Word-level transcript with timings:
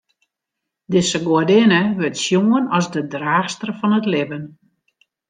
Dizze 0.93 1.19
goadinne 1.25 1.81
wurdt 1.97 2.21
sjoen 2.25 2.65
as 2.77 2.87
de 2.93 3.01
draachster 3.13 3.71
fan 3.79 3.97
it 3.99 4.05
libben. 4.11 4.45